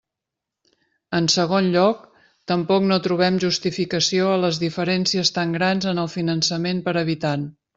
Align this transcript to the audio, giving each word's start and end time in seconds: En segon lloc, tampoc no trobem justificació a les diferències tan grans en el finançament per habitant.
En 1.17 1.27
segon 1.33 1.67
lloc, 1.75 1.99
tampoc 2.51 2.87
no 2.93 2.99
trobem 3.09 3.37
justificació 3.45 4.31
a 4.33 4.41
les 4.47 4.61
diferències 4.67 5.33
tan 5.37 5.55
grans 5.61 5.89
en 5.93 6.05
el 6.07 6.11
finançament 6.19 6.83
per 6.89 6.97
habitant. 7.05 7.47